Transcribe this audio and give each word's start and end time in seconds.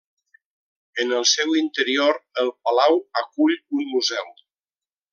En 1.03 1.11
el 1.17 1.27
seu 1.33 1.53
interior, 1.61 2.19
el 2.45 2.51
palau 2.69 3.01
acull 3.25 3.57
un 3.61 3.89
museu. 3.95 4.37